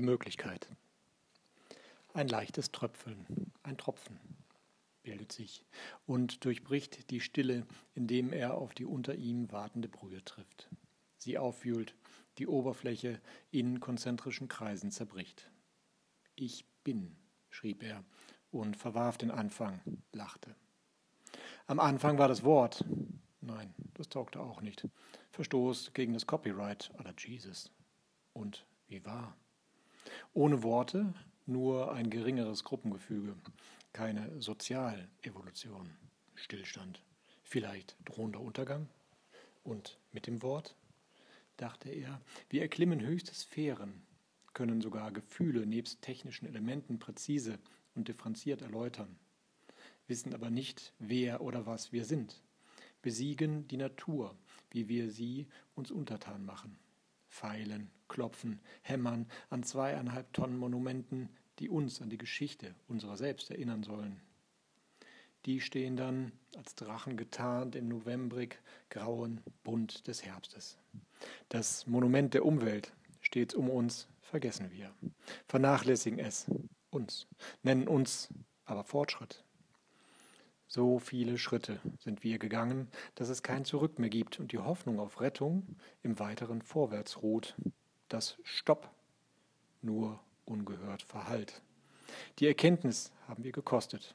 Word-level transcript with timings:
Möglichkeit. 0.00 0.68
Ein 2.14 2.28
leichtes 2.28 2.72
Tröpfeln, 2.72 3.52
ein 3.62 3.78
Tropfen 3.78 4.18
bildet 5.02 5.32
sich 5.32 5.64
und 6.06 6.44
durchbricht 6.44 7.10
die 7.10 7.20
Stille, 7.20 7.66
indem 7.94 8.32
er 8.32 8.54
auf 8.54 8.74
die 8.74 8.84
unter 8.84 9.14
ihm 9.14 9.50
wartende 9.50 9.88
Brühe 9.88 10.22
trifft, 10.24 10.68
sie 11.16 11.38
aufwühlt, 11.38 11.94
die 12.38 12.46
Oberfläche 12.46 13.20
in 13.50 13.80
konzentrischen 13.80 14.48
Kreisen 14.48 14.90
zerbricht. 14.90 15.50
Ich 16.34 16.64
bin, 16.84 17.16
schrieb 17.50 17.82
er 17.82 18.04
und 18.50 18.76
verwarf 18.76 19.18
den 19.18 19.30
Anfang, 19.30 19.80
lachte. 20.12 20.54
Am 21.66 21.80
Anfang 21.80 22.18
war 22.18 22.28
das 22.28 22.44
Wort. 22.44 22.84
Nein, 23.40 23.74
das 23.94 24.08
taugte 24.08 24.40
auch 24.40 24.60
nicht. 24.60 24.86
Verstoß 25.32 25.92
gegen 25.94 26.14
das 26.14 26.26
Copyright 26.26 26.90
aller 26.98 27.14
Jesus. 27.18 27.70
Und 28.32 28.66
wie 28.86 29.04
war? 29.04 29.36
Ohne 30.34 30.62
Worte 30.62 31.14
nur 31.46 31.92
ein 31.92 32.10
geringeres 32.10 32.64
Gruppengefüge, 32.64 33.34
keine 33.92 34.40
Sozialevolution, 34.40 35.90
Stillstand, 36.34 37.02
vielleicht 37.42 37.96
drohender 38.04 38.40
Untergang. 38.40 38.88
Und 39.64 39.98
mit 40.12 40.26
dem 40.26 40.42
Wort, 40.42 40.76
dachte 41.56 41.90
er, 41.90 42.20
wir 42.48 42.62
erklimmen 42.62 43.00
höchste 43.00 43.34
Sphären, 43.34 44.02
können 44.54 44.80
sogar 44.80 45.12
Gefühle 45.12 45.66
nebst 45.66 46.02
technischen 46.02 46.46
Elementen 46.46 46.98
präzise 46.98 47.58
und 47.94 48.08
differenziert 48.08 48.62
erläutern, 48.62 49.18
wissen 50.06 50.34
aber 50.34 50.50
nicht, 50.50 50.92
wer 50.98 51.40
oder 51.40 51.66
was 51.66 51.92
wir 51.92 52.04
sind, 52.04 52.42
besiegen 53.02 53.68
die 53.68 53.76
Natur, 53.76 54.36
wie 54.70 54.88
wir 54.88 55.10
sie 55.10 55.46
uns 55.74 55.90
untertan 55.90 56.44
machen, 56.44 56.78
feilen, 57.38 57.90
klopfen, 58.08 58.60
hämmern 58.82 59.26
an 59.48 59.62
zweieinhalb 59.62 60.32
Tonnen 60.32 60.58
Monumenten, 60.58 61.28
die 61.60 61.68
uns 61.68 62.02
an 62.02 62.10
die 62.10 62.18
Geschichte 62.18 62.74
unserer 62.88 63.16
selbst 63.16 63.50
erinnern 63.50 63.82
sollen. 63.84 64.20
Die 65.46 65.60
stehen 65.60 65.96
dann 65.96 66.32
als 66.56 66.74
Drachen 66.74 67.16
getarnt 67.16 67.76
im 67.76 67.88
novembrig 67.88 68.60
grauen 68.90 69.40
Bund 69.62 70.08
des 70.08 70.24
Herbstes. 70.24 70.78
Das 71.48 71.86
Monument 71.86 72.34
der 72.34 72.44
Umwelt 72.44 72.92
steht 73.20 73.54
um 73.54 73.70
uns, 73.70 74.08
vergessen 74.20 74.70
wir, 74.72 74.92
vernachlässigen 75.46 76.18
es, 76.18 76.50
uns, 76.90 77.28
nennen 77.62 77.86
uns 77.86 78.28
aber 78.64 78.84
Fortschritt. 78.84 79.44
So 80.70 80.98
viele 80.98 81.38
Schritte 81.38 81.80
sind 81.98 82.22
wir 82.22 82.38
gegangen, 82.38 82.88
dass 83.14 83.30
es 83.30 83.42
kein 83.42 83.64
Zurück 83.64 83.98
mehr 83.98 84.10
gibt 84.10 84.38
und 84.38 84.52
die 84.52 84.58
Hoffnung 84.58 85.00
auf 85.00 85.22
Rettung 85.22 85.66
im 86.02 86.18
weiteren 86.18 86.60
vorwärts 86.60 87.22
ruht. 87.22 87.56
Das 88.08 88.36
Stopp 88.44 88.90
nur 89.80 90.20
ungehört 90.44 91.02
verhallt. 91.02 91.62
Die 92.38 92.46
Erkenntnis 92.46 93.12
haben 93.26 93.44
wir 93.44 93.52
gekostet. 93.52 94.14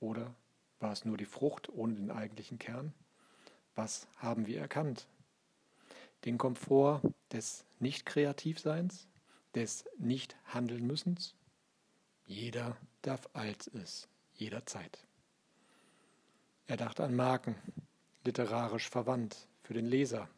Oder 0.00 0.34
war 0.80 0.92
es 0.92 1.04
nur 1.04 1.18
die 1.18 1.26
Frucht 1.26 1.68
ohne 1.68 1.94
den 1.94 2.10
eigentlichen 2.10 2.58
Kern? 2.58 2.94
Was 3.74 4.08
haben 4.16 4.46
wir 4.46 4.60
erkannt? 4.60 5.06
Den 6.24 6.38
Komfort 6.38 7.02
des 7.32 7.66
Nicht-Kreativseins, 7.80 9.08
des 9.54 9.84
Nicht-Handeln-Müssens? 9.98 11.34
Jeder 12.24 12.78
darf 13.02 13.28
alt 13.34 13.70
es, 13.74 14.08
jederzeit. 14.34 15.06
Er 16.66 16.76
dachte 16.76 17.04
an 17.04 17.14
Marken, 17.14 17.56
literarisch 18.24 18.88
verwandt 18.88 19.48
für 19.62 19.74
den 19.74 19.86
Leser. 19.86 20.28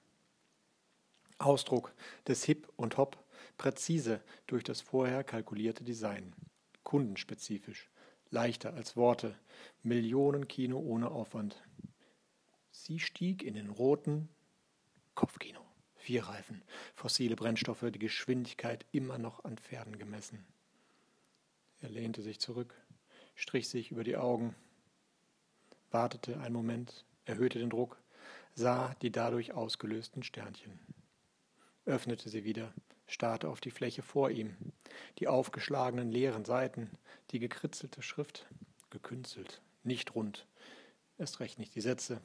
Ausdruck 1.39 1.93
des 2.27 2.45
Hip 2.45 2.69
und 2.77 2.97
Hop, 2.97 3.23
präzise 3.59 4.21
durch 4.47 4.65
das 4.65 4.81
vorher 4.81 5.25
kalkulierte 5.25 5.85
Design, 5.85 6.35
kundenspezifisch, 6.83 7.91
leichter 8.31 8.75
als 8.75 8.97
Worte, 8.97 9.39
Millionenkino 9.83 10.79
ohne 10.79 11.11
Aufwand. 11.11 11.63
Sie 12.71 12.99
stieg 12.99 13.43
in 13.43 13.55
den 13.55 13.71
roten 13.71 14.29
Kopfkino. 15.15 15.61
Vier 15.97 16.25
Reifen, 16.25 16.63
fossile 16.95 17.35
Brennstoffe, 17.35 17.87
die 17.91 17.99
Geschwindigkeit 17.99 18.85
immer 18.93 19.17
noch 19.17 19.45
an 19.45 19.57
Pferden 19.57 19.99
gemessen. 19.99 20.45
Er 21.81 21.89
lehnte 21.89 22.21
sich 22.21 22.41
zurück, 22.41 22.75
strich 23.35 23.69
sich 23.71 23.91
über 23.91 24.05
die 24.05 24.17
Augen, 24.17 24.55
wartete 25.95 26.39
einen 26.41 26.55
Moment, 26.55 27.07
erhöhte 27.25 27.61
den 27.61 27.71
Druck, 27.71 27.97
sah 28.55 28.95
die 29.01 29.13
dadurch 29.13 29.53
ausgelösten 29.53 30.23
Sternchen, 30.25 30.79
öffnete 31.87 32.29
sie 32.29 32.45
wieder, 32.45 32.75
starrte 33.07 33.49
auf 33.49 33.61
die 33.61 33.71
Fläche 33.71 34.03
vor 34.03 34.31
ihm, 34.31 34.57
die 35.19 35.29
aufgeschlagenen 35.29 36.11
leeren 36.11 36.45
Seiten, 36.45 36.91
die 37.31 37.39
gekritzelte 37.39 38.03
Schrift, 38.03 38.47
gekünstelt, 38.91 39.63
nicht 39.85 40.15
rund, 40.17 40.47
erst 41.17 41.39
recht 41.41 41.59
nicht 41.59 41.75
die 41.77 41.81
Sätze, 41.81 42.21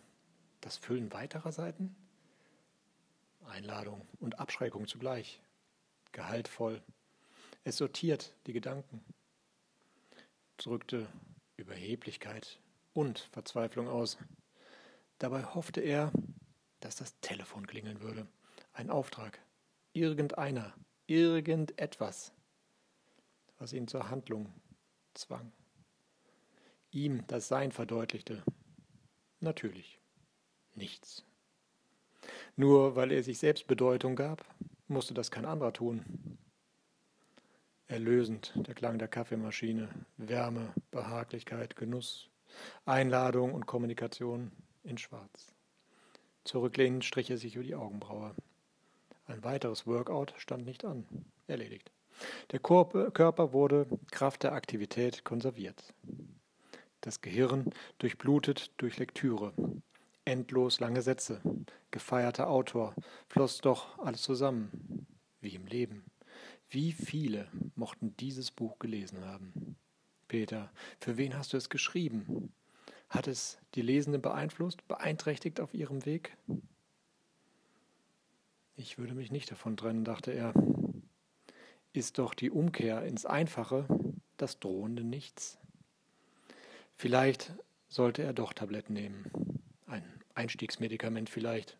das 0.61 0.77
Füllen 0.77 1.13
weiterer 1.13 1.51
Seiten? 1.51 1.95
Einladung 3.45 4.07
und 4.19 4.39
Abschreckung 4.39 4.87
zugleich, 4.87 5.41
gehaltvoll. 6.11 6.81
Es 7.63 7.77
sortiert 7.77 8.33
die 8.47 8.53
Gedanken, 8.53 9.03
drückte 10.57 11.07
Überheblichkeit 11.55 12.59
und 12.99 13.19
Verzweiflung 13.31 13.87
aus. 13.87 14.17
Dabei 15.19 15.45
hoffte 15.45 15.79
er, 15.79 16.11
dass 16.81 16.97
das 16.97 17.17
Telefon 17.21 17.65
klingeln 17.65 18.01
würde. 18.01 18.27
Ein 18.73 18.89
Auftrag. 18.89 19.39
Irgendeiner. 19.93 20.73
Irgendetwas. 21.07 22.33
Was 23.57 23.71
ihn 23.71 23.87
zur 23.87 24.09
Handlung 24.09 24.51
zwang. 25.13 25.53
Ihm 26.91 27.25
das 27.27 27.47
Sein 27.47 27.71
verdeutlichte. 27.71 28.43
Natürlich. 29.39 30.01
Nichts. 30.75 31.23
Nur 32.57 32.97
weil 32.97 33.13
er 33.13 33.23
sich 33.23 33.39
selbst 33.39 33.65
Bedeutung 33.65 34.17
gab, 34.17 34.43
musste 34.89 35.13
das 35.13 35.31
kein 35.31 35.45
anderer 35.45 35.71
tun. 35.71 36.37
Erlösend 37.87 38.51
der 38.67 38.75
Klang 38.75 38.99
der 38.99 39.07
Kaffeemaschine, 39.07 39.87
Wärme, 40.17 40.73
Behaglichkeit, 40.91 41.77
Genuss, 41.77 42.29
Einladung 42.85 43.53
und 43.53 43.65
Kommunikation 43.65 44.51
in 44.83 44.97
Schwarz. 44.97 45.53
Zurücklehnend 46.43 47.05
strich 47.05 47.29
er 47.29 47.37
sich 47.37 47.55
über 47.55 47.63
die 47.63 47.75
Augenbraue. 47.75 48.33
Ein 49.27 49.43
weiteres 49.43 49.85
Workout 49.85 50.33
stand 50.37 50.65
nicht 50.65 50.85
an. 50.85 51.05
Erledigt. 51.47 51.91
Der 52.51 52.59
Körper 52.59 53.53
wurde 53.53 53.87
Kraft 54.11 54.43
der 54.43 54.53
Aktivität 54.53 55.23
konserviert. 55.23 55.93
Das 57.01 57.21
Gehirn 57.21 57.69
durchblutet 57.99 58.71
durch 58.77 58.97
Lektüre. 58.97 59.53
Endlos 60.25 60.79
lange 60.79 61.01
Sätze. 61.01 61.41
Gefeierter 61.91 62.49
Autor. 62.49 62.93
Floss 63.27 63.59
doch 63.59 63.97
alles 63.99 64.21
zusammen. 64.21 65.07
Wie 65.41 65.55
im 65.55 65.65
Leben. 65.65 66.05
Wie 66.69 66.91
viele 66.91 67.47
mochten 67.75 68.15
dieses 68.17 68.51
Buch 68.51 68.79
gelesen 68.79 69.25
haben? 69.25 69.77
Peter, 70.29 70.71
für 71.01 71.17
wen 71.17 71.37
hast 71.37 71.51
du 71.51 71.57
es 71.57 71.69
geschrieben? 71.69 72.53
Hat 73.09 73.27
es 73.27 73.57
die 73.75 73.81
Lesenden 73.81 74.21
beeinflusst, 74.21 74.87
beeinträchtigt 74.87 75.59
auf 75.59 75.73
ihrem 75.73 76.05
Weg? 76.05 76.37
Ich 78.77 78.97
würde 78.97 79.15
mich 79.15 79.31
nicht 79.31 79.51
davon 79.51 79.75
trennen, 79.75 80.05
dachte 80.05 80.31
er. 80.31 80.53
Ist 81.91 82.19
doch 82.19 82.33
die 82.33 82.51
Umkehr 82.51 83.03
ins 83.03 83.25
Einfache 83.25 83.85
das 84.37 84.59
drohende 84.59 85.03
Nichts? 85.03 85.57
Vielleicht 86.95 87.51
sollte 87.87 88.21
er 88.21 88.33
doch 88.33 88.53
Tabletten 88.53 88.93
nehmen. 88.93 89.31
Ein 89.87 90.03
Einstiegsmedikament 90.35 91.29
vielleicht. 91.29 91.77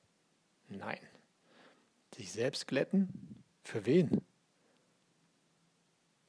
Nein. 0.67 0.99
Sich 2.15 2.31
selbst 2.31 2.67
glätten? 2.67 3.43
Für 3.63 3.85
wen? 3.85 4.21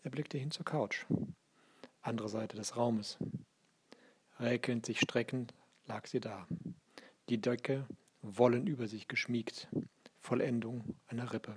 Er 0.03 0.11
blickte 0.11 0.37
hin 0.37 0.50
zur 0.50 0.67
Couch. 0.67 1.06
Andere 2.02 2.29
Seite 2.29 2.56
des 2.56 2.76
Raumes. 2.76 3.19
Räkelnd 4.38 4.87
sich 4.87 5.00
streckend 5.00 5.55
lag 5.87 6.06
sie 6.06 6.20
da. 6.20 6.47
Die 7.29 7.41
Decke 7.41 7.87
wollen 8.23 8.67
über 8.67 8.87
sich 8.87 9.08
geschmiegt. 9.08 9.69
Vollendung 10.19 10.97
einer 11.08 11.32
Rippe. 11.32 11.56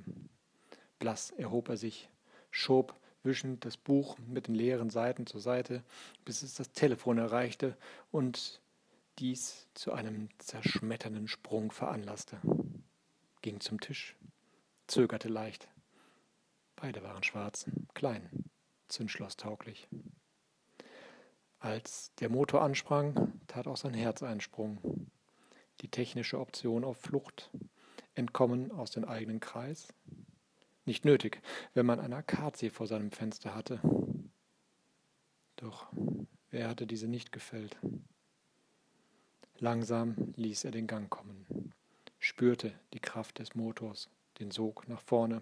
Blass 0.99 1.31
erhob 1.31 1.69
er 1.69 1.77
sich, 1.77 2.09
schob 2.49 2.95
wischend 3.23 3.63
das 3.65 3.77
Buch 3.77 4.17
mit 4.27 4.47
den 4.47 4.55
leeren 4.55 4.89
Seiten 4.89 5.25
zur 5.25 5.39
Seite, 5.39 5.83
bis 6.25 6.43
es 6.43 6.55
das 6.55 6.71
Telefon 6.71 7.17
erreichte 7.17 7.77
und 8.11 8.61
dies 9.19 9.67
zu 9.73 9.93
einem 9.93 10.29
zerschmetternden 10.39 11.27
Sprung 11.27 11.71
veranlasste. 11.71 12.39
Ging 13.41 13.59
zum 13.59 13.79
Tisch, 13.79 14.15
zögerte 14.87 15.29
leicht. 15.29 15.67
Beide 16.75 17.03
waren 17.03 17.23
schwarz, 17.23 17.65
klein, 17.93 18.29
zündschlosstauglich. 18.87 19.87
Als 21.63 22.13
der 22.15 22.27
Motor 22.27 22.61
ansprang, 22.61 23.39
tat 23.47 23.67
auch 23.67 23.77
sein 23.77 23.93
Herz 23.93 24.21
einen 24.21 24.41
Sprung. 24.41 25.09
Die 25.79 25.87
technische 25.87 26.37
Option 26.37 26.83
auf 26.83 26.97
Flucht, 26.97 27.51
Entkommen 28.15 28.69
aus 28.73 28.91
dem 28.91 29.05
eigenen 29.05 29.39
Kreis, 29.39 29.87
Nicht 30.83 31.05
nötig, 31.05 31.41
wenn 31.73 31.85
man 31.85 32.01
eine 32.01 32.17
Akazie 32.17 32.69
vor 32.69 32.85
seinem 32.85 33.13
Fenster 33.13 33.55
hatte. 33.55 33.79
Doch 35.55 35.87
wer 36.49 36.67
hatte 36.67 36.85
diese 36.85 37.07
nicht 37.07 37.31
gefällt? 37.31 37.77
Langsam 39.57 40.33
ließ 40.35 40.65
er 40.65 40.71
den 40.71 40.85
Gang 40.85 41.09
kommen, 41.09 41.73
spürte 42.19 42.77
die 42.91 42.99
Kraft 42.99 43.39
des 43.39 43.55
Motors, 43.55 44.09
den 44.39 44.51
Sog 44.51 44.89
nach 44.89 44.99
vorne, 44.99 45.41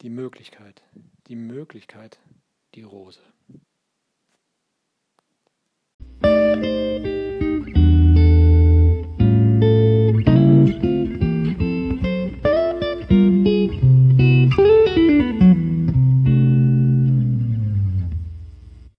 die 0.00 0.08
Möglichkeit, 0.08 0.82
die 1.26 1.36
Möglichkeit, 1.36 2.20
die 2.74 2.84
Rose. 2.84 3.20